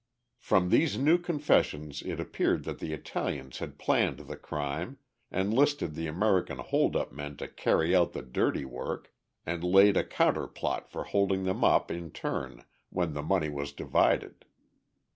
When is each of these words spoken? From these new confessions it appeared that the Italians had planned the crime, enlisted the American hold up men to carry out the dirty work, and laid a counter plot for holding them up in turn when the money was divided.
From 0.39 0.69
these 0.69 0.97
new 0.97 1.19
confessions 1.19 2.01
it 2.01 2.19
appeared 2.19 2.63
that 2.63 2.79
the 2.79 2.91
Italians 2.91 3.59
had 3.59 3.77
planned 3.77 4.17
the 4.17 4.35
crime, 4.35 4.97
enlisted 5.31 5.93
the 5.93 6.07
American 6.07 6.57
hold 6.57 6.95
up 6.95 7.11
men 7.11 7.37
to 7.37 7.47
carry 7.47 7.95
out 7.95 8.13
the 8.13 8.23
dirty 8.23 8.65
work, 8.65 9.13
and 9.45 9.63
laid 9.63 9.95
a 9.97 10.03
counter 10.03 10.47
plot 10.47 10.89
for 10.89 11.03
holding 11.03 11.43
them 11.43 11.63
up 11.63 11.91
in 11.91 12.09
turn 12.09 12.65
when 12.89 13.13
the 13.13 13.21
money 13.21 13.49
was 13.49 13.73
divided. 13.73 14.45